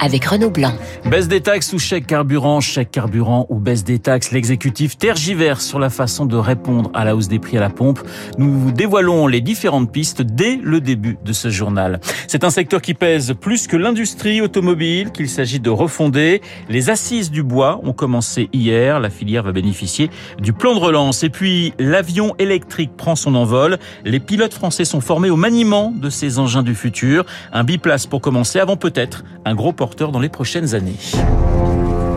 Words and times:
avec 0.00 0.24
Renaud 0.24 0.50
Blanc. 0.50 0.72
Baisse 1.04 1.28
des 1.28 1.40
taxes 1.40 1.72
ou 1.72 1.78
chèque 1.78 2.06
carburant, 2.06 2.60
chèque 2.60 2.90
carburant 2.90 3.46
ou 3.48 3.58
baisse 3.58 3.84
des 3.84 3.98
taxes, 3.98 4.32
l'exécutif 4.32 4.98
tergiverse 4.98 5.64
sur 5.64 5.78
la 5.78 5.90
façon 5.90 6.26
de 6.26 6.36
répondre 6.36 6.90
à 6.94 7.04
la 7.04 7.16
hausse 7.16 7.28
des 7.28 7.38
prix 7.38 7.56
à 7.56 7.60
la 7.60 7.70
pompe. 7.70 8.00
Nous 8.38 8.52
vous 8.52 8.72
dévoilons 8.72 9.26
les 9.26 9.40
différentes 9.40 9.92
pistes 9.92 10.22
dès 10.22 10.58
le 10.62 10.80
début 10.80 11.18
de 11.24 11.32
ce 11.32 11.48
journal. 11.48 12.00
C'est 12.26 12.44
un 12.44 12.50
secteur 12.50 12.82
qui 12.82 12.94
pèse 12.94 13.34
plus 13.40 13.66
que 13.66 13.76
l'industrie 13.76 14.40
automobile 14.40 15.12
qu'il 15.12 15.28
s'agit 15.28 15.60
de 15.60 15.70
refonder. 15.70 16.42
Les 16.68 16.90
assises 16.90 17.30
du 17.30 17.42
bois 17.42 17.80
ont 17.84 17.92
commencé 17.92 18.48
hier. 18.52 19.00
La 19.00 19.10
filière 19.10 19.42
va 19.42 19.52
bénéficier 19.52 20.10
du 20.40 20.52
plan 20.52 20.74
de 20.74 20.80
relance. 20.80 21.22
Et 21.22 21.30
puis, 21.30 21.72
l'avion 21.78 22.34
électrique 22.38 22.96
prend 22.96 23.16
son 23.16 23.34
envol. 23.34 23.78
Les 24.04 24.20
pilotes 24.20 24.54
français 24.54 24.84
sont 24.84 25.00
formés 25.00 25.30
au 25.30 25.36
maniement 25.36 25.92
de 25.92 26.10
ces 26.10 26.38
engins 26.38 26.62
du 26.62 26.74
futur. 26.74 27.24
Un 27.52 27.64
biplace 27.64 28.06
pour 28.06 28.20
commencer 28.20 28.58
avant 28.58 28.76
peut-être 28.76 29.24
un 29.44 29.54
gros 29.54 29.72
porteur 29.86 30.10
dans 30.10 30.18
les 30.18 30.28
prochaines 30.28 30.74
années. 30.74 30.96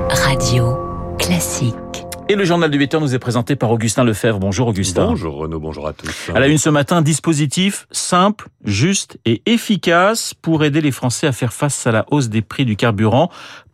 Radio 0.09 0.75
Classique. 1.19 1.75
Et 2.27 2.33
le 2.33 2.43
journal 2.43 2.71
du 2.71 2.79
8 2.79 2.95
heures 2.95 3.01
nous 3.01 3.13
est 3.13 3.19
présenté 3.19 3.55
par 3.55 3.69
Augustin 3.69 4.03
Lefebvre. 4.03 4.39
Bonjour 4.39 4.69
Augustin. 4.69 5.05
Bonjour 5.05 5.35
Renaud, 5.35 5.59
bonjour 5.59 5.87
à 5.87 5.93
tous. 5.93 6.31
À 6.33 6.39
la 6.39 6.47
une 6.47 6.57
ce 6.57 6.71
matin, 6.71 7.03
dispositif 7.03 7.85
simple, 7.91 8.47
juste 8.63 9.19
et 9.25 9.43
efficace 9.45 10.33
pour 10.33 10.63
aider 10.63 10.81
les 10.81 10.89
Français 10.89 11.27
à 11.27 11.31
faire 11.31 11.53
face 11.53 11.85
à 11.85 11.91
la 11.91 12.07
hausse 12.09 12.29
des 12.29 12.41
prix 12.41 12.65
du 12.65 12.75
carburant. 12.75 13.29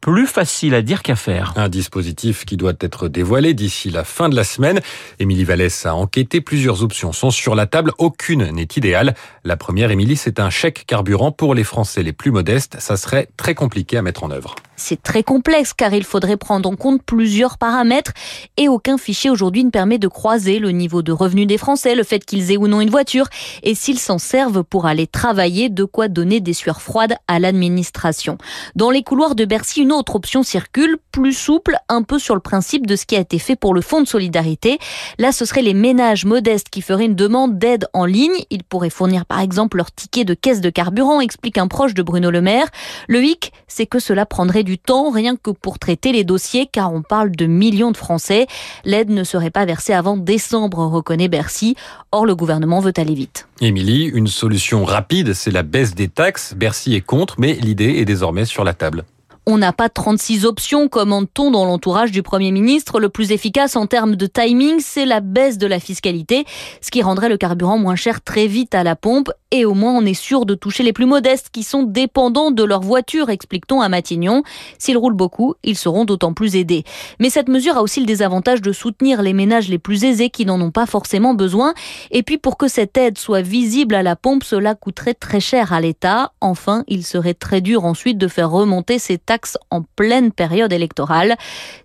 Plus 0.05 0.27
facile 0.27 0.76
à 0.76 0.84
dire 0.84 1.02
qu'à 1.02 1.16
faire. 1.16 1.54
Un 1.55 1.68
dispositif 1.68 2.46
qui 2.46 2.57
doit 2.57 2.74
être 2.79 3.07
dévoilé 3.07 3.55
d'ici 3.55 3.90
la 3.90 4.04
fin 4.04 4.29
de 4.29 4.35
la 4.35 4.43
semaine. 4.43 4.79
Émilie 5.18 5.46
Vallès 5.46 5.84
a 5.88 5.96
enquêté. 5.96 6.41
Plusieurs 6.41 6.84
options 6.84 7.12
sont 7.12 7.32
sur 7.32 7.55
la 7.55 7.66
table. 7.66 7.91
Aucune 7.98 8.52
n'est 8.52 8.68
idéale. 8.77 9.16
La 9.44 9.57
première, 9.57 9.90
Émilie, 9.90 10.16
c'est 10.16 10.40
un 10.40 10.52
chèque 10.52 10.85
carburant 10.85 11.32
pour 11.32 11.55
les 11.55 11.63
Français 11.63 12.04
les 12.04 12.13
plus 12.13 12.29
modestes. 12.29 12.76
Ça 12.79 12.98
serait 12.98 13.29
très 13.35 13.55
compliqué 13.55 13.98
à 13.98 14.04
mettre 14.04 14.24
en 14.24 14.29
œuvre. 14.29 14.54
C'est 14.77 15.02
très 15.02 15.24
complexe 15.24 15.74
car 15.74 15.94
il 15.94 16.04
faudrait 16.04 16.38
prendre 16.38 16.70
en 16.70 16.76
compte 16.76 17.01
plusieurs 17.01 17.57
paramètres 17.57 18.12
et 18.57 18.68
aucun 18.68 18.98
fichier 18.98 19.29
aujourd'hui 19.29 19.63
ne 19.63 19.70
permet 19.70 19.98
de 19.98 20.07
croiser 20.07 20.60
le 20.60 20.72
niveau 20.72 21.01
de 21.01 21.13
revenu 21.13 21.46
des 21.46 21.57
Français, 21.57 21.96
le 21.96 22.04
fait 22.04 22.26
qu'ils 22.26 22.51
aient 22.51 22.57
ou 22.57 22.68
non 22.68 22.82
une 22.82 22.90
voiture 22.90 23.27
et 23.63 23.74
s'ils 23.74 23.99
s'en 23.99 24.18
servent 24.18 24.63
pour 24.63 24.85
aller 24.85 25.07
travailler, 25.07 25.70
de 25.70 25.85
quoi 25.85 26.10
donner 26.10 26.41
des 26.41 26.54
sueurs 26.54 26.82
froides 26.82 27.16
à 27.27 27.40
l'administration. 27.40 28.38
Dans 28.76 28.91
les 28.91 29.01
couloirs 29.01 29.35
de 29.35 29.46
Bercy, 29.46 29.82
une 29.82 29.94
autre 29.96 30.15
option 30.15 30.43
circule, 30.43 30.98
plus 31.12 31.34
souple, 31.34 31.77
un 31.90 32.04
peu 32.04 32.20
sur 32.20 32.35
le 32.35 32.41
principe 32.41 32.88
de 32.88 32.96
ce 32.96 33.05
qui 33.05 33.15
a 33.15 33.20
été 33.20 33.40
fait 33.40 33.55
pour 33.55 33.74
le 33.74 33.82
Fonds 33.82 34.01
de 34.01 34.07
solidarité. 34.07 34.77
Là, 35.18 35.32
ce 35.32 35.46
seraient 35.46 35.62
les 35.62 35.74
ménages 35.74 36.26
modestes 36.26 36.70
qui 36.70 36.82
feraient 36.82 37.05
une 37.05 37.15
demande 37.15 37.57
d'aide 37.57 37.88
en 37.93 38.05
ligne. 38.05 38.35
Ils 38.49 38.63
pourraient 38.63 38.90
fournir 38.90 39.26
par 39.26 39.40
exemple 39.40 39.77
leur 39.77 39.91
ticket 39.91 40.26
de 40.26 40.34
caisse 40.34 40.62
de 40.62 40.70
carburant, 40.70 41.21
explique 41.21 41.57
un 41.57 41.68
proche 41.68 41.93
de 41.93 42.04
Bruno 42.04 42.32
Le 42.32 42.41
Maire. 42.41 42.68
Le 43.07 43.23
hic, 43.23 43.51
c'est 43.68 43.85
que 43.85 43.99
cela 43.99 44.26
prendrait 44.26 44.63
du 44.63 44.77
temps 44.77 45.10
rien 45.10 45.35
que 45.35 45.51
pour 45.51 45.79
traiter 45.79 46.12
les 46.12 46.23
dossiers 46.23 46.68
car 46.71 46.93
on 46.93 47.01
parle 47.01 47.32
de 47.32 47.46
millions 47.46 47.91
de 47.91 47.98
Français. 47.98 48.48
L'aide 48.84 49.10
ne 49.10 49.23
serait 49.23 49.51
pas 49.51 49.66
versée 49.66 49.93
avant 49.93 50.18
décembre, 50.18 50.79
reconnaît 50.79 51.27
Bercy. 51.27 51.76
Or, 52.12 52.26
le 52.26 52.35
gouvernement 52.35 52.79
veut 52.79 52.93
aller 52.98 53.13
vite. 53.13 53.48
Émilie, 53.62 54.05
une 54.05 54.27
solution 54.27 54.85
rapide, 54.85 55.34
c'est 55.34 55.51
la 55.51 55.63
baisse 55.63 55.96
des 55.96 56.07
taxes. 56.07 56.54
Bercy 56.55 56.96
est 56.96 57.01
contre, 57.01 57.35
mais 57.40 57.54
l'idée 57.54 57.96
est 57.98 58.05
désormais 58.05 58.46
sur 58.46 58.63
la 58.63 58.73
table. 58.73 59.05
On 59.48 59.60
n'a 59.60 59.74
pas 59.74 59.90
36 59.90 60.43
options, 60.48 60.88
commande-t-on 60.88 61.51
dans 61.51 61.65
l'entourage 61.65 62.12
du 62.12 62.24
Premier 62.24 62.49
ministre. 62.49 62.99
Le 62.99 63.10
plus 63.10 63.32
efficace 63.32 63.76
en 63.76 63.85
termes 63.85 64.16
de 64.16 64.25
timing, 64.25 64.79
c'est 64.79 65.06
la 65.06 65.19
baisse 65.19 65.59
de 65.59 65.67
la 65.67 65.79
fiscalité, 65.79 66.45
ce 66.81 66.89
qui 66.89 67.03
rendrait 67.03 67.29
le 67.29 67.38
carburant 67.38 67.78
moins 67.78 67.95
cher 67.95 68.23
très 68.23 68.47
vite 68.47 68.73
à 68.73 68.83
la 68.83 68.95
pompe. 68.95 69.29
Et 69.51 69.63
au 69.63 69.75
moins, 69.75 69.94
on 69.94 70.03
est 70.03 70.16
sûr 70.16 70.47
de 70.47 70.56
toucher 70.56 70.81
les 70.81 70.94
plus 70.94 71.06
modestes 71.06 71.50
qui 71.51 71.61
sont 71.61 71.83
dépendants 71.83 72.50
de 72.50 72.63
leur 72.63 72.81
voiture, 72.81 73.29
explique-t-on 73.29 73.81
à 73.81 73.88
Matignon. 73.88 74.41
S'ils 74.79 74.97
roulent 74.97 75.13
beaucoup, 75.13 75.53
ils 75.63 75.77
seront 75.77 76.06
d'autant 76.06 76.33
plus 76.33 76.56
aidés. 76.56 76.83
Mais 77.19 77.29
cette 77.29 77.47
mesure 77.47 77.77
a 77.77 77.83
aussi 77.83 78.00
le 78.00 78.07
désavantage 78.07 78.63
de 78.63 78.72
soutenir 78.72 79.22
les 79.22 79.33
ménages 79.33 79.69
les 79.69 79.77
plus 79.77 80.06
aisés 80.06 80.31
qui 80.31 80.47
n'en 80.47 80.59
ont 80.59 80.72
pas 80.72 80.88
forcément 80.88 81.35
besoin. 81.35 81.75
Et 82.09 82.23
puis, 82.23 82.39
pour 82.39 82.57
que 82.57 82.67
cette 82.67 82.97
aide 82.97 83.19
soit 83.19 83.44
visible 83.44 83.94
à 83.94 84.01
la 84.01 84.16
pompe, 84.16 84.44
cela 84.44 84.73
coûterait 84.73 85.13
très 85.13 85.39
cher 85.39 85.72
à 85.72 85.81
l'État. 85.81 86.31
Enfin, 86.41 86.83
il 86.88 87.06
serait 87.06 87.35
très 87.35 87.62
dur 87.62 87.85
ensuite 87.85 88.17
de 88.17 88.27
faire 88.27 88.50
remonter 88.50 88.97
ces 88.97 89.19
taxes 89.19 89.34
en 89.72 89.84
pleine 89.96 90.31
période 90.31 90.72
électorale. 90.73 91.35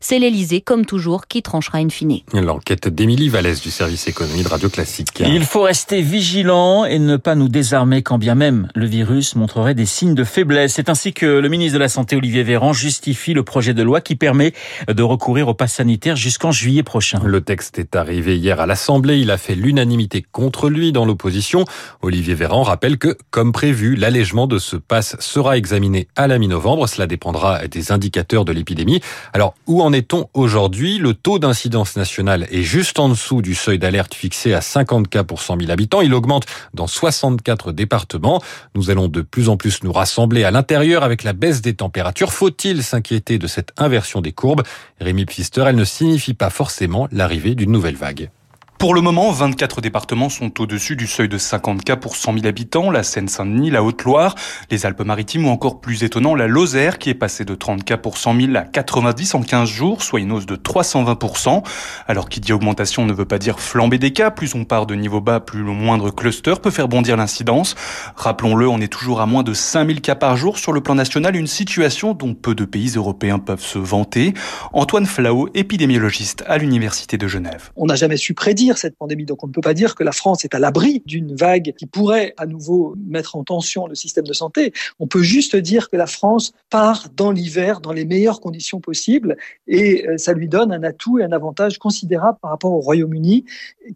C'est 0.00 0.18
l'Elysée, 0.18 0.60
comme 0.60 0.86
toujours, 0.86 1.26
qui 1.26 1.42
tranchera 1.42 1.78
in 1.78 1.88
fine. 1.88 2.20
L'enquête 2.32 2.88
d'Émilie 2.88 3.28
Vallès 3.28 3.60
du 3.60 3.70
service 3.70 4.08
économie 4.08 4.42
de 4.42 4.48
Radio 4.48 4.68
Classique. 4.68 5.22
Il 5.26 5.44
faut 5.44 5.62
rester 5.62 6.02
vigilant 6.02 6.84
et 6.84 6.98
ne 6.98 7.16
pas 7.16 7.34
nous 7.34 7.48
désarmer 7.48 8.02
quand 8.02 8.18
bien 8.18 8.34
même 8.34 8.68
le 8.74 8.86
virus 8.86 9.34
montrerait 9.34 9.74
des 9.74 9.86
signes 9.86 10.14
de 10.14 10.24
faiblesse. 10.24 10.74
C'est 10.74 10.88
ainsi 10.88 11.12
que 11.12 11.26
le 11.26 11.48
ministre 11.48 11.74
de 11.74 11.78
la 11.78 11.88
Santé, 11.88 12.16
Olivier 12.16 12.42
Véran, 12.42 12.72
justifie 12.72 13.34
le 13.34 13.42
projet 13.42 13.74
de 13.74 13.82
loi 13.82 14.00
qui 14.00 14.16
permet 14.16 14.52
de 14.88 15.02
recourir 15.02 15.48
au 15.48 15.54
pass 15.54 15.74
sanitaire 15.74 16.16
jusqu'en 16.16 16.52
juillet 16.52 16.82
prochain. 16.82 17.20
Le 17.24 17.40
texte 17.40 17.78
est 17.78 17.96
arrivé 17.96 18.36
hier 18.36 18.60
à 18.60 18.66
l'Assemblée. 18.66 19.18
Il 19.18 19.30
a 19.30 19.38
fait 19.38 19.54
l'unanimité 19.54 20.24
contre 20.30 20.68
lui 20.68 20.92
dans 20.92 21.04
l'opposition. 21.04 21.64
Olivier 22.02 22.34
Véran 22.34 22.62
rappelle 22.62 22.98
que, 22.98 23.16
comme 23.30 23.52
prévu, 23.52 23.96
l'allègement 23.96 24.46
de 24.46 24.58
ce 24.58 24.76
pass 24.76 25.16
sera 25.20 25.56
examiné 25.56 26.08
à 26.16 26.26
la 26.26 26.38
mi-novembre. 26.38 26.88
Cela 26.88 27.06
dépendra 27.06 27.39
des 27.70 27.92
indicateurs 27.92 28.44
de 28.44 28.52
l'épidémie. 28.52 29.00
Alors, 29.32 29.54
où 29.66 29.82
en 29.82 29.92
est-on 29.92 30.28
aujourd'hui? 30.34 30.98
Le 30.98 31.14
taux 31.14 31.38
d'incidence 31.38 31.96
nationale 31.96 32.46
est 32.50 32.62
juste 32.62 32.98
en 32.98 33.08
dessous 33.08 33.42
du 33.42 33.54
seuil 33.54 33.78
d'alerte 33.78 34.14
fixé 34.14 34.54
à 34.54 34.60
50 34.60 35.08
cas 35.08 35.24
pour 35.24 35.40
100 35.40 35.58
000 35.60 35.70
habitants. 35.70 36.00
Il 36.00 36.14
augmente 36.14 36.46
dans 36.74 36.86
64 36.86 37.72
départements. 37.72 38.42
Nous 38.74 38.90
allons 38.90 39.08
de 39.08 39.22
plus 39.22 39.48
en 39.48 39.56
plus 39.56 39.82
nous 39.82 39.92
rassembler 39.92 40.44
à 40.44 40.50
l'intérieur 40.50 41.02
avec 41.02 41.22
la 41.22 41.32
baisse 41.32 41.60
des 41.60 41.74
températures. 41.74 42.32
Faut-il 42.32 42.82
s'inquiéter 42.82 43.38
de 43.38 43.46
cette 43.46 43.72
inversion 43.76 44.20
des 44.20 44.32
courbes? 44.32 44.62
Rémi 45.00 45.24
Pfister, 45.24 45.64
elle 45.66 45.76
ne 45.76 45.84
signifie 45.84 46.34
pas 46.34 46.50
forcément 46.50 47.08
l'arrivée 47.12 47.54
d'une 47.54 47.72
nouvelle 47.72 47.96
vague. 47.96 48.30
Pour 48.80 48.94
le 48.94 49.02
moment, 49.02 49.30
24 49.30 49.82
départements 49.82 50.30
sont 50.30 50.58
au-dessus 50.58 50.96
du 50.96 51.06
seuil 51.06 51.28
de 51.28 51.36
50 51.36 51.84
cas 51.84 51.96
pour 51.96 52.16
100 52.16 52.32
000 52.32 52.46
habitants, 52.46 52.90
la 52.90 53.02
Seine-Saint-Denis, 53.02 53.70
la 53.70 53.84
Haute-Loire, 53.84 54.34
les 54.70 54.86
Alpes-Maritimes 54.86 55.44
ou 55.44 55.50
encore 55.50 55.82
plus 55.82 56.02
étonnant, 56.02 56.34
la 56.34 56.46
Lozère 56.46 56.96
qui 56.96 57.10
est 57.10 57.14
passée 57.14 57.44
de 57.44 57.54
30 57.54 57.84
cas 57.84 57.98
pour 57.98 58.16
100 58.16 58.40
000 58.40 58.56
à 58.56 58.62
90 58.62 59.34
en 59.34 59.42
15 59.42 59.68
jours, 59.68 60.02
soit 60.02 60.20
une 60.20 60.32
hausse 60.32 60.46
de 60.46 60.56
320%. 60.56 61.62
Alors 62.08 62.30
qui 62.30 62.40
dit 62.40 62.54
augmentation 62.54 63.04
ne 63.04 63.12
veut 63.12 63.26
pas 63.26 63.38
dire 63.38 63.60
flamber 63.60 63.98
des 63.98 64.14
cas, 64.14 64.30
plus 64.30 64.54
on 64.54 64.64
part 64.64 64.86
de 64.86 64.94
niveau 64.94 65.20
bas, 65.20 65.40
plus 65.40 65.58
le 65.58 65.72
moindre 65.72 66.10
cluster 66.10 66.54
peut 66.62 66.70
faire 66.70 66.88
bondir 66.88 67.18
l'incidence. 67.18 67.74
Rappelons-le, 68.16 68.66
on 68.66 68.80
est 68.80 68.88
toujours 68.88 69.20
à 69.20 69.26
moins 69.26 69.42
de 69.42 69.52
5000 69.52 70.00
cas 70.00 70.14
par 70.14 70.38
jour 70.38 70.56
sur 70.56 70.72
le 70.72 70.80
plan 70.80 70.94
national, 70.94 71.36
une 71.36 71.46
situation 71.46 72.14
dont 72.14 72.32
peu 72.32 72.54
de 72.54 72.64
pays 72.64 72.94
européens 72.96 73.40
peuvent 73.40 73.60
se 73.60 73.78
vanter. 73.78 74.32
Antoine 74.72 75.04
Flao, 75.04 75.50
épidémiologiste 75.52 76.44
à 76.46 76.56
l'Université 76.56 77.18
de 77.18 77.28
Genève. 77.28 77.68
On 77.76 77.84
n'a 77.84 77.94
jamais 77.94 78.16
su 78.16 78.32
prédire 78.32 78.69
cette 78.78 78.96
pandémie. 78.96 79.24
Donc 79.24 79.44
on 79.44 79.46
ne 79.46 79.52
peut 79.52 79.60
pas 79.60 79.74
dire 79.74 79.94
que 79.94 80.04
la 80.04 80.12
France 80.12 80.44
est 80.44 80.54
à 80.54 80.58
l'abri 80.58 81.02
d'une 81.06 81.34
vague 81.34 81.74
qui 81.76 81.86
pourrait 81.86 82.34
à 82.36 82.46
nouveau 82.46 82.94
mettre 83.06 83.36
en 83.36 83.44
tension 83.44 83.86
le 83.86 83.94
système 83.94 84.24
de 84.24 84.32
santé. 84.32 84.72
On 84.98 85.06
peut 85.06 85.22
juste 85.22 85.56
dire 85.56 85.90
que 85.90 85.96
la 85.96 86.06
France 86.06 86.52
part 86.70 87.08
dans 87.16 87.30
l'hiver 87.30 87.80
dans 87.80 87.92
les 87.92 88.04
meilleures 88.04 88.40
conditions 88.40 88.80
possibles 88.80 89.36
et 89.66 90.06
euh, 90.06 90.18
ça 90.18 90.32
lui 90.32 90.48
donne 90.48 90.72
un 90.72 90.82
atout 90.82 91.18
et 91.18 91.24
un 91.24 91.32
avantage 91.32 91.78
considérable 91.78 92.38
par 92.40 92.50
rapport 92.50 92.72
au 92.72 92.80
Royaume-Uni 92.80 93.44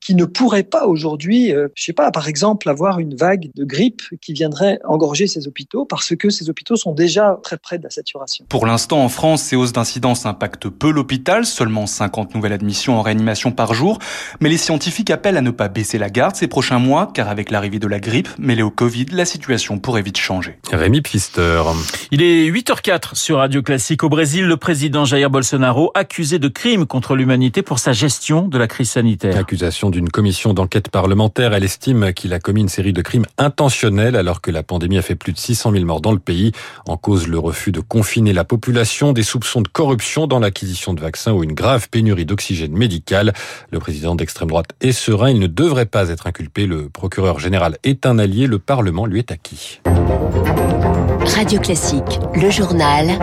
qui 0.01 0.15
ne 0.15 0.25
pourrait 0.25 0.63
pas 0.63 0.87
aujourd'hui, 0.87 1.53
euh, 1.53 1.69
je 1.75 1.85
sais 1.85 1.93
pas, 1.93 2.11
par 2.11 2.29
exemple, 2.29 2.69
avoir 2.69 2.99
une 2.99 3.15
vague 3.15 3.51
de 3.55 3.65
grippe 3.65 4.03
qui 4.21 4.33
viendrait 4.33 4.79
engorger 4.85 5.27
ses 5.27 5.47
hôpitaux 5.47 5.85
parce 5.85 6.15
que 6.17 6.31
ces 6.31 6.51
hôpitaux 6.51 6.77
sont 6.77 6.93
déjà 6.93 7.39
très 7.43 7.57
près 7.57 7.79
de 7.79 7.85
la 7.85 7.91
saturation. 7.91 8.45
Pour 8.49 8.67
l'instant, 8.67 9.03
en 9.03 9.09
France, 9.09 9.43
ces 9.43 9.57
hausses 9.57 9.73
d'incidence 9.73 10.27
impactent 10.27 10.69
peu 10.69 10.91
l'hôpital, 10.91 11.45
seulement 11.47 11.87
50 11.87 12.35
nouvelles 12.35 12.53
admissions 12.53 12.99
en 12.99 13.03
réanimation 13.03 13.53
par 13.53 13.75
jour, 13.75 13.99
mais 14.41 14.49
les 14.49 14.59
scientifiques 14.65 15.11
appellent 15.11 15.37
à 15.37 15.43
ne 15.43 15.51
pas 15.51 15.69
baisser 15.69 15.99
la 15.99 16.09
garde 16.09 16.37
ces 16.37 16.49
prochains 16.49 16.79
mois, 16.79 17.11
car 17.13 17.29
avec 17.29 17.51
l'arrivée 17.51 17.79
de 17.79 17.87
la 17.87 18.01
grippe 18.01 18.31
mêlée 18.39 18.63
au 18.63 18.71
Covid, 18.71 19.07
la 19.13 19.27
situation 19.27 19.79
pourrait 19.79 20.01
vite 20.01 20.17
changer. 20.17 20.59
Rémi 20.73 21.03
Pfister. 21.03 21.63
Il 22.11 22.23
est 22.23 22.51
8h04 22.51 23.15
sur 23.15 23.39
Radio 23.39 23.63
Classique. 23.63 24.03
Au 24.03 24.09
Brésil, 24.09 24.47
le 24.47 24.57
président 24.57 25.05
Jair 25.05 25.29
Bolsonaro 25.29 25.93
accusé 25.95 26.39
de 26.39 26.49
crimes 26.49 26.87
contre 26.87 27.15
l'humanité 27.15 27.61
pour 27.61 27.79
sa 27.79 27.93
gestion 27.93 28.49
de 28.49 28.57
la 28.57 28.67
crise 28.67 28.91
sanitaire. 28.91 29.37
Accusation 29.37 29.91
d'une 29.91 30.09
commission 30.09 30.55
d'enquête 30.55 30.89
parlementaire. 30.89 31.53
Elle 31.53 31.65
estime 31.65 32.15
qu'il 32.15 32.33
a 32.33 32.41
commis 32.41 32.63
une 32.63 32.71
série 32.71 32.95
de 32.95 33.03
crimes 33.03 33.27
intentionnels 33.37 34.17
alors 34.17 34.41
que 34.41 34.51
la 34.51 34.63
pandémie 34.63 34.97
a 34.97 35.03
fait 35.03 35.15
plus 35.15 35.35
de 35.35 35.39
600 35.39 35.73
000 35.73 35.85
morts 35.85 36.01
dans 36.01 36.13
le 36.13 36.19
pays. 36.19 36.53
En 36.87 36.97
cause, 36.97 37.29
le 37.29 37.39
refus 37.39 37.71
de 37.71 37.81
confiner 37.81 38.33
la 38.33 38.45
population, 38.45 39.13
des 39.13 39.25
soupçons 39.25 39.61
de 39.61 39.69
corruption 39.69 40.27
dans 40.27 40.39
l'acquisition 40.39 40.95
de 40.95 41.03
vaccins 41.03 41.33
ou 41.33 41.45
une 41.45 41.53
grave 41.53 41.91
pénurie 41.91 42.25
d'oxygène 42.25 42.73
médical. 42.73 43.35
Le 43.71 43.79
président 43.79 44.15
d'extrême 44.15 44.54
droite 44.55 44.71
est 44.81 44.93
serein. 44.93 45.31
Il 45.31 45.41
ne 45.41 45.49
devrait 45.49 45.85
pas 45.85 46.11
être 46.11 46.29
inculpé. 46.29 46.67
Le 46.67 46.89
procureur 46.89 47.41
général 47.41 47.77
est 47.83 48.07
un 48.07 48.21
allié. 48.21 48.47
Le 48.47 48.61
Parlement 48.61 49.05
lui 49.05 49.19
est 49.19 49.33
acquis. 49.33 49.81
Radio 51.25 51.59
Classique, 51.59 52.21
le 52.37 52.51
journal. 52.51 53.19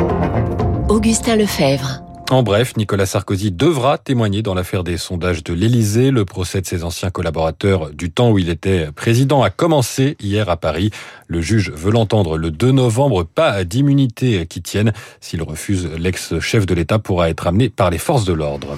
Augustin 0.89 1.37
Lefebvre. 1.37 2.10
En 2.31 2.43
bref, 2.43 2.77
Nicolas 2.77 3.05
Sarkozy 3.05 3.51
devra 3.51 3.97
témoigner 3.97 4.41
dans 4.41 4.53
l'affaire 4.53 4.85
des 4.85 4.95
sondages 4.95 5.43
de 5.43 5.53
l'Élysée. 5.53 6.11
Le 6.11 6.23
procès 6.23 6.61
de 6.61 6.65
ses 6.65 6.85
anciens 6.85 7.09
collaborateurs 7.09 7.89
du 7.89 8.09
temps 8.09 8.31
où 8.31 8.39
il 8.39 8.47
était 8.47 8.89
président 8.93 9.43
a 9.43 9.49
commencé 9.49 10.15
hier 10.21 10.49
à 10.49 10.55
Paris. 10.55 10.91
Le 11.27 11.41
juge 11.41 11.71
veut 11.71 11.91
l'entendre 11.91 12.37
le 12.37 12.49
2 12.49 12.71
novembre, 12.71 13.25
pas 13.25 13.65
d'immunité 13.65 14.45
qui 14.45 14.61
tienne. 14.61 14.93
S'il 15.19 15.43
refuse, 15.43 15.89
l'ex-chef 15.97 16.65
de 16.65 16.73
l'État 16.73 16.99
pourra 16.99 17.29
être 17.29 17.47
amené 17.47 17.67
par 17.67 17.89
les 17.89 17.97
forces 17.97 18.23
de 18.23 18.31
l'ordre. 18.31 18.77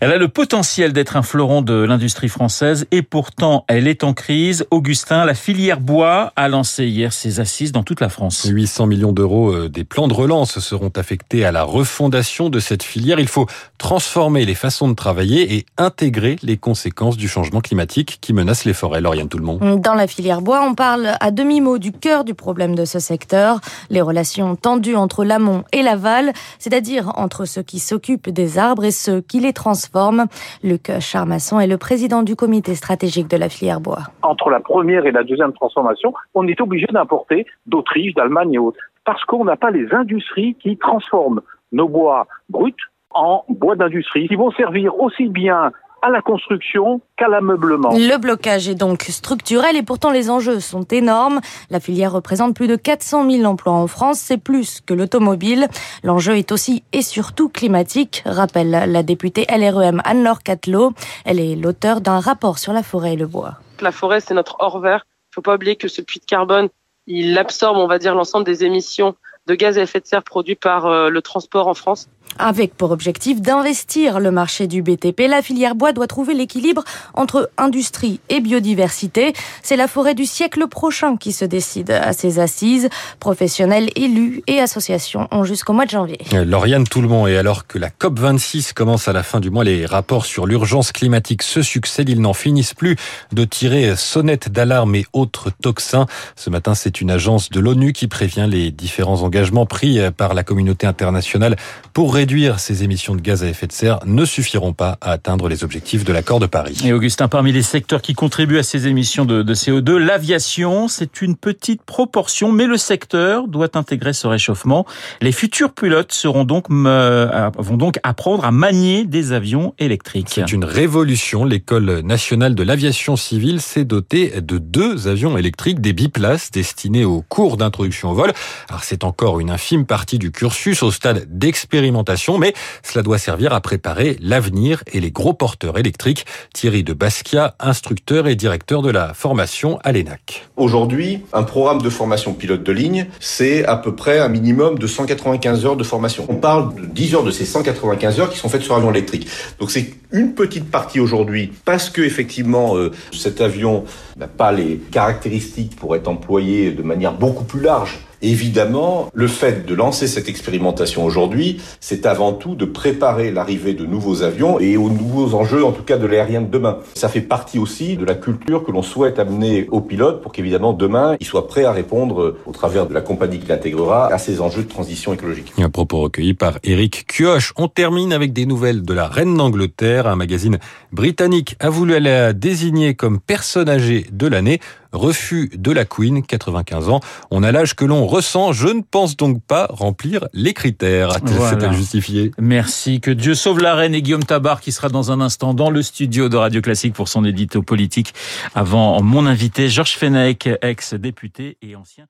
Elle 0.00 0.10
a 0.10 0.16
le 0.16 0.28
potentiel 0.28 0.94
d'être 0.94 1.18
un 1.18 1.22
fleuron 1.22 1.60
de 1.60 1.74
l'industrie 1.74 2.30
française 2.30 2.86
et 2.90 3.02
pourtant 3.02 3.66
elle 3.68 3.86
est 3.86 4.02
en 4.02 4.14
crise. 4.14 4.64
Augustin, 4.70 5.26
la 5.26 5.34
filière 5.34 5.80
bois 5.80 6.32
a 6.36 6.48
lancé 6.48 6.86
hier 6.86 7.12
ses 7.12 7.38
assises 7.38 7.72
dans 7.72 7.82
toute 7.82 8.00
la 8.00 8.08
France. 8.08 8.46
800 8.48 8.86
millions 8.86 9.12
d'euros 9.12 9.52
euh, 9.52 9.68
des 9.68 9.84
plans 9.84 10.08
de 10.08 10.14
relance 10.14 10.58
seront 10.58 10.92
affectés 10.96 11.44
à 11.44 11.52
la 11.52 11.64
refondation 11.64 12.48
de 12.48 12.60
cette 12.60 12.82
filière 12.82 12.93
il 12.96 13.28
faut 13.28 13.46
transformer 13.78 14.44
les 14.44 14.54
façons 14.54 14.88
de 14.88 14.94
travailler 14.94 15.56
et 15.56 15.66
intégrer 15.78 16.36
les 16.42 16.56
conséquences 16.56 17.16
du 17.16 17.28
changement 17.28 17.60
climatique 17.60 18.18
qui 18.20 18.32
menace 18.32 18.64
les 18.64 18.72
forêts. 18.72 19.00
Lauriane 19.00 19.28
tout 19.28 19.38
le 19.38 19.44
monde. 19.44 19.80
Dans 19.80 19.94
la 19.94 20.06
filière 20.06 20.40
bois, 20.40 20.62
on 20.62 20.74
parle 20.74 21.08
à 21.20 21.30
demi-mot 21.30 21.78
du 21.78 21.92
cœur 21.92 22.24
du 22.24 22.34
problème 22.34 22.74
de 22.74 22.84
ce 22.84 22.98
secteur, 22.98 23.60
les 23.90 24.00
relations 24.00 24.56
tendues 24.56 24.96
entre 24.96 25.24
l'amont 25.24 25.64
et 25.72 25.82
l'aval, 25.82 26.32
c'est-à-dire 26.58 27.12
entre 27.16 27.44
ceux 27.44 27.62
qui 27.62 27.78
s'occupent 27.78 28.30
des 28.30 28.58
arbres 28.58 28.84
et 28.84 28.90
ceux 28.90 29.20
qui 29.20 29.40
les 29.40 29.52
transforment. 29.52 30.26
Luc 30.62 30.90
Charmasson 31.00 31.60
est 31.60 31.66
le 31.66 31.78
président 31.78 32.22
du 32.22 32.36
comité 32.36 32.74
stratégique 32.74 33.28
de 33.28 33.36
la 33.36 33.48
filière 33.48 33.80
bois. 33.80 34.02
Entre 34.22 34.50
la 34.50 34.60
première 34.60 35.06
et 35.06 35.12
la 35.12 35.24
deuxième 35.24 35.52
transformation, 35.52 36.14
on 36.34 36.46
est 36.46 36.60
obligé 36.60 36.86
d'importer 36.92 37.46
d'Autriche, 37.66 38.14
d'Allemagne 38.14 38.54
et 38.54 38.58
autres 38.58 38.78
parce 39.04 39.22
qu'on 39.24 39.44
n'a 39.44 39.56
pas 39.56 39.70
les 39.70 39.92
industries 39.92 40.56
qui 40.62 40.76
transforment 40.76 41.40
nos 41.74 41.88
bois 41.88 42.26
bruts 42.48 42.74
en 43.10 43.44
bois 43.48 43.76
d'industrie 43.76 44.28
qui 44.28 44.36
vont 44.36 44.50
servir 44.52 44.98
aussi 44.98 45.28
bien 45.28 45.72
à 46.02 46.10
la 46.10 46.20
construction 46.20 47.00
qu'à 47.16 47.28
l'ameublement. 47.28 47.92
Le 47.92 48.18
blocage 48.18 48.68
est 48.68 48.74
donc 48.74 49.02
structurel 49.04 49.74
et 49.74 49.82
pourtant 49.82 50.10
les 50.10 50.28
enjeux 50.28 50.60
sont 50.60 50.82
énormes. 50.82 51.40
La 51.70 51.80
filière 51.80 52.12
représente 52.12 52.54
plus 52.54 52.68
de 52.68 52.76
400 52.76 53.30
000 53.30 53.44
emplois 53.44 53.72
en 53.72 53.86
France, 53.86 54.18
c'est 54.18 54.36
plus 54.36 54.82
que 54.82 54.92
l'automobile. 54.92 55.66
L'enjeu 56.02 56.36
est 56.36 56.52
aussi 56.52 56.82
et 56.92 57.00
surtout 57.00 57.48
climatique, 57.48 58.22
rappelle 58.26 58.70
la 58.70 59.02
députée 59.02 59.46
LREM 59.48 60.02
Anne-Laure 60.04 60.42
Catelot. 60.42 60.92
Elle 61.24 61.40
est 61.40 61.56
l'auteur 61.56 62.02
d'un 62.02 62.20
rapport 62.20 62.58
sur 62.58 62.74
la 62.74 62.82
forêt 62.82 63.14
et 63.14 63.16
le 63.16 63.26
bois. 63.26 63.54
La 63.80 63.90
forêt, 63.90 64.20
c'est 64.20 64.34
notre 64.34 64.56
or 64.58 64.80
vert. 64.80 65.06
Il 65.32 65.36
faut 65.36 65.42
pas 65.42 65.54
oublier 65.54 65.76
que 65.76 65.88
ce 65.88 66.02
puits 66.02 66.20
de 66.20 66.26
carbone, 66.26 66.68
il 67.06 67.36
absorbe, 67.38 67.78
on 67.78 67.86
va 67.86 67.98
dire, 67.98 68.14
l'ensemble 68.14 68.44
des 68.44 68.64
émissions 68.64 69.14
de 69.46 69.54
gaz 69.54 69.78
à 69.78 69.82
effet 69.82 70.00
de 70.00 70.06
serre 70.06 70.22
produits 70.22 70.54
par 70.54 70.86
euh, 70.86 71.10
le 71.10 71.22
transport 71.22 71.68
en 71.68 71.74
France. 71.74 72.08
Avec 72.38 72.74
pour 72.74 72.90
objectif 72.90 73.40
d'investir 73.40 74.18
le 74.18 74.30
marché 74.30 74.66
du 74.66 74.82
BTP, 74.82 75.22
la 75.28 75.40
filière 75.40 75.74
bois 75.76 75.92
doit 75.92 76.08
trouver 76.08 76.34
l'équilibre 76.34 76.82
entre 77.14 77.50
industrie 77.56 78.20
et 78.28 78.40
biodiversité. 78.40 79.32
C'est 79.62 79.76
la 79.76 79.86
forêt 79.86 80.14
du 80.14 80.24
siècle 80.24 80.66
prochain 80.66 81.16
qui 81.16 81.32
se 81.32 81.44
décide 81.44 81.92
à 81.92 82.12
ces 82.12 82.40
assises. 82.40 82.88
Professionnels, 83.20 83.90
élus 83.94 84.42
et 84.48 84.58
associations 84.60 85.28
ont 85.30 85.44
jusqu'au 85.44 85.72
mois 85.72 85.84
de 85.84 85.90
janvier. 85.90 86.18
Lauriane 86.32 86.84
Tout-le-Monde, 86.84 87.28
et 87.28 87.36
alors 87.36 87.66
que 87.68 87.78
la 87.78 87.88
COP26 87.88 88.72
commence 88.72 89.06
à 89.06 89.12
la 89.12 89.22
fin 89.22 89.38
du 89.38 89.50
mois, 89.50 89.62
les 89.62 89.86
rapports 89.86 90.26
sur 90.26 90.46
l'urgence 90.46 90.90
climatique 90.90 91.42
se 91.42 91.62
succèdent. 91.62 92.08
Ils 92.08 92.20
n'en 92.20 92.34
finissent 92.34 92.74
plus 92.74 92.96
de 93.32 93.44
tirer 93.44 93.94
sonnette 93.96 94.48
d'alarme 94.48 94.96
et 94.96 95.06
autres 95.12 95.50
toxins. 95.62 96.06
Ce 96.34 96.50
matin, 96.50 96.74
c'est 96.74 97.00
une 97.00 97.12
agence 97.12 97.50
de 97.50 97.60
l'ONU 97.60 97.92
qui 97.92 98.08
prévient 98.08 98.48
les 98.50 98.72
différents 98.72 99.22
engagements 99.22 99.66
pris 99.66 100.00
par 100.16 100.34
la 100.34 100.42
communauté 100.42 100.86
internationale 100.86 101.56
pour 101.92 102.12
réduire 102.14 102.23
ces 102.58 102.82
émissions 102.82 103.14
de 103.14 103.20
gaz 103.20 103.44
à 103.44 103.48
effet 103.48 103.66
de 103.66 103.72
serre 103.72 103.98
ne 104.06 104.24
suffiront 104.24 104.72
pas 104.72 104.98
à 105.00 105.12
atteindre 105.12 105.48
les 105.48 105.62
objectifs 105.62 106.04
de 106.04 106.12
l'accord 106.12 106.40
de 106.40 106.46
Paris. 106.46 106.80
Et 106.84 106.92
Augustin, 106.92 107.28
parmi 107.28 107.52
les 107.52 107.62
secteurs 107.62 108.00
qui 108.02 108.14
contribuent 108.14 108.58
à 108.58 108.62
ces 108.62 108.86
émissions 108.86 109.24
de, 109.24 109.54
CO2, 109.54 109.96
l'aviation, 109.96 110.88
c'est 110.88 111.20
une 111.20 111.36
petite 111.36 111.82
proportion, 111.82 112.50
mais 112.50 112.66
le 112.66 112.76
secteur 112.76 113.46
doit 113.46 113.76
intégrer 113.76 114.12
ce 114.12 114.26
réchauffement. 114.26 114.86
Les 115.20 115.32
futurs 115.32 115.72
pilotes 115.72 116.12
seront 116.12 116.44
donc, 116.44 116.66
euh, 116.70 117.50
vont 117.58 117.76
donc 117.76 117.98
apprendre 118.02 118.44
à 118.44 118.50
manier 118.50 119.04
des 119.04 119.32
avions 119.32 119.74
électriques. 119.78 120.30
C'est 120.30 120.52
une 120.52 120.64
révolution. 120.64 121.44
L'école 121.44 122.00
nationale 122.00 122.54
de 122.54 122.62
l'aviation 122.62 123.16
civile 123.16 123.60
s'est 123.60 123.84
dotée 123.84 124.40
de 124.40 124.58
deux 124.58 125.08
avions 125.08 125.36
électriques, 125.36 125.80
des 125.80 125.92
biplaces 125.92 126.50
destinés 126.50 127.04
aux 127.04 127.22
cours 127.22 127.56
d'introduction 127.56 128.10
au 128.10 128.14
vol. 128.14 128.32
Alors 128.68 128.82
c'est 128.82 129.04
encore 129.04 129.40
une 129.40 129.50
infime 129.50 129.84
partie 129.84 130.18
du 130.18 130.30
cursus 130.30 130.82
au 130.82 130.90
stade 130.90 131.26
d'expérimentation 131.28 132.13
mais 132.38 132.54
cela 132.82 133.02
doit 133.02 133.18
servir 133.18 133.52
à 133.52 133.60
préparer 133.60 134.16
l'avenir 134.20 134.82
et 134.92 135.00
les 135.00 135.10
gros 135.10 135.34
porteurs 135.34 135.78
électriques. 135.78 136.26
Thierry 136.52 136.82
de 136.82 136.92
Basquiat, 136.92 137.54
instructeur 137.60 138.26
et 138.26 138.36
directeur 138.36 138.82
de 138.82 138.90
la 138.90 139.14
formation 139.14 139.78
à 139.84 139.92
l'ENAC. 139.92 140.46
Aujourd'hui, 140.56 141.20
un 141.32 141.42
programme 141.42 141.82
de 141.82 141.90
formation 141.90 142.32
pilote 142.34 142.62
de 142.62 142.72
ligne, 142.72 143.06
c'est 143.20 143.64
à 143.64 143.76
peu 143.76 143.94
près 143.94 144.20
un 144.20 144.28
minimum 144.28 144.78
de 144.78 144.86
195 144.86 145.66
heures 145.66 145.76
de 145.76 145.84
formation. 145.84 146.26
On 146.28 146.36
parle 146.36 146.74
de 146.74 146.86
10 146.86 147.14
heures 147.14 147.24
de 147.24 147.30
ces 147.30 147.44
195 147.44 148.20
heures 148.20 148.30
qui 148.30 148.38
sont 148.38 148.48
faites 148.48 148.62
sur 148.62 148.74
avion 148.74 148.90
électrique. 148.90 149.28
Donc 149.58 149.70
c'est 149.70 149.94
une 150.12 150.34
petite 150.34 150.70
partie 150.70 151.00
aujourd'hui 151.00 151.52
parce 151.64 151.90
que 151.90 152.02
effectivement 152.02 152.76
euh, 152.76 152.92
cet 153.12 153.40
avion 153.40 153.84
n'a 154.16 154.28
pas 154.28 154.52
les 154.52 154.78
caractéristiques 154.90 155.76
pour 155.76 155.96
être 155.96 156.08
employé 156.08 156.70
de 156.70 156.82
manière 156.82 157.12
beaucoup 157.12 157.44
plus 157.44 157.60
large 157.60 157.98
Évidemment, 158.24 159.10
le 159.12 159.26
fait 159.26 159.66
de 159.66 159.74
lancer 159.74 160.06
cette 160.06 160.30
expérimentation 160.30 161.04
aujourd'hui, 161.04 161.60
c'est 161.78 162.06
avant 162.06 162.32
tout 162.32 162.54
de 162.54 162.64
préparer 162.64 163.30
l'arrivée 163.30 163.74
de 163.74 163.84
nouveaux 163.84 164.22
avions 164.22 164.58
et 164.58 164.78
aux 164.78 164.88
nouveaux 164.88 165.34
enjeux, 165.34 165.62
en 165.62 165.72
tout 165.72 165.82
cas 165.82 165.98
de 165.98 166.06
l'aérien 166.06 166.40
de 166.40 166.46
demain. 166.46 166.78
Ça 166.94 167.10
fait 167.10 167.20
partie 167.20 167.58
aussi 167.58 167.98
de 167.98 168.04
la 168.06 168.14
culture 168.14 168.64
que 168.64 168.72
l'on 168.72 168.80
souhaite 168.80 169.18
amener 169.18 169.68
aux 169.70 169.82
pilotes 169.82 170.22
pour 170.22 170.32
qu'évidemment 170.32 170.72
demain, 170.72 171.16
ils 171.20 171.26
soient 171.26 171.46
prêts 171.46 171.66
à 171.66 171.72
répondre 171.72 172.38
au 172.46 172.52
travers 172.52 172.86
de 172.86 172.94
la 172.94 173.02
compagnie 173.02 173.38
qui 173.40 173.46
l'intégrera 173.46 174.10
à 174.10 174.16
ces 174.16 174.40
enjeux 174.40 174.62
de 174.62 174.68
transition 174.68 175.12
écologique. 175.12 175.52
Un 175.58 175.68
propos 175.68 175.98
recueilli 175.98 176.32
par 176.32 176.58
Eric 176.64 177.04
Kioch. 177.06 177.52
On 177.56 177.68
termine 177.68 178.14
avec 178.14 178.32
des 178.32 178.46
nouvelles 178.46 178.80
de 178.84 178.94
la 178.94 179.06
reine 179.06 179.36
d'Angleterre. 179.36 180.06
Un 180.06 180.16
magazine 180.16 180.58
britannique 180.92 181.56
a 181.60 181.68
voulu 181.68 182.00
la 182.00 182.32
désigner 182.32 182.94
comme 182.94 183.20
personne 183.20 183.68
âgée 183.68 184.06
de 184.10 184.26
l'année. 184.26 184.60
Refus 184.94 185.50
de 185.52 185.72
la 185.72 185.84
Queen, 185.84 186.22
95 186.22 186.88
ans. 186.88 187.00
On 187.30 187.42
a 187.42 187.52
l'âge 187.52 187.74
que 187.74 187.84
l'on 187.84 188.06
ressent. 188.06 188.52
Je 188.52 188.68
ne 188.68 188.80
pense 188.80 189.16
donc 189.16 189.42
pas 189.42 189.66
remplir 189.68 190.28
les 190.32 190.54
critères. 190.54 191.10
C'est 191.26 191.62
à 191.62 191.72
justifier. 191.72 192.30
Merci. 192.38 193.00
Que 193.00 193.10
Dieu 193.10 193.34
sauve 193.34 193.60
la 193.60 193.74
reine 193.74 193.94
et 193.94 194.02
Guillaume 194.02 194.24
Tabar 194.24 194.60
qui 194.60 194.72
sera 194.72 194.88
dans 194.88 195.10
un 195.10 195.20
instant 195.20 195.52
dans 195.52 195.70
le 195.70 195.82
studio 195.82 196.28
de 196.28 196.36
Radio 196.36 196.60
Classique 196.60 196.94
pour 196.94 197.08
son 197.08 197.24
édito 197.24 197.62
politique. 197.62 198.14
Avant 198.54 199.02
mon 199.02 199.26
invité, 199.26 199.68
Georges 199.68 199.96
Fenech, 199.96 200.48
ex-député 200.62 201.58
et 201.60 201.76
ancien 201.76 202.06